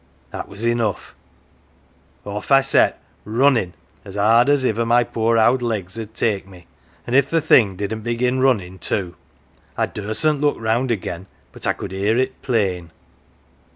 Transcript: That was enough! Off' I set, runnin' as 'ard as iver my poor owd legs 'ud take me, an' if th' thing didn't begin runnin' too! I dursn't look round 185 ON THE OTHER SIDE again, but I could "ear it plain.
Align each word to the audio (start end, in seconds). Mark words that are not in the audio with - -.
That 0.31 0.47
was 0.47 0.65
enough! 0.65 1.13
Off' 2.25 2.49
I 2.49 2.61
set, 2.61 2.99
runnin' 3.23 3.73
as 4.03 4.17
'ard 4.17 4.49
as 4.49 4.65
iver 4.65 4.83
my 4.83 5.03
poor 5.03 5.37
owd 5.37 5.61
legs 5.61 5.95
'ud 5.95 6.15
take 6.15 6.47
me, 6.47 6.65
an' 7.05 7.13
if 7.13 7.29
th' 7.29 7.43
thing 7.43 7.75
didn't 7.75 8.01
begin 8.01 8.39
runnin' 8.39 8.79
too! 8.79 9.15
I 9.77 9.85
dursn't 9.85 10.41
look 10.41 10.55
round 10.55 10.89
185 10.89 10.89
ON 10.89 10.89
THE 10.89 10.95
OTHER 10.95 11.01
SIDE 11.03 11.03
again, 11.19 11.27
but 11.51 11.67
I 11.67 11.73
could 11.73 11.93
"ear 11.93 12.17
it 12.17 12.41
plain. 12.41 12.89